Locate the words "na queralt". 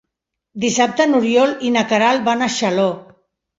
1.77-2.27